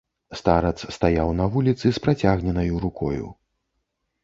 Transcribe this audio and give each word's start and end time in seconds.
Старац 0.39 0.79
стаяў 0.95 1.29
на 1.41 1.45
вуліцы 1.57 1.85
з 1.99 2.03
працягненаю 2.07 2.83
рукою. 2.89 3.25